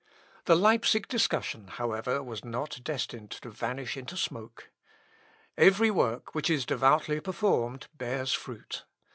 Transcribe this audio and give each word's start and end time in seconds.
]The 0.45 0.55
Leipsic 0.55 1.07
discussion, 1.07 1.67
however, 1.67 2.23
was 2.23 2.43
not 2.43 2.79
destined 2.83 3.29
to 3.39 3.51
vanish 3.51 3.95
into 3.95 4.17
smoke. 4.17 4.71
Every 5.59 5.91
work 5.91 6.33
which 6.33 6.49
is 6.49 6.65
devoutly 6.65 7.19
performed 7.19 7.85
bears 7.99 8.33
fruit. 8.33 8.85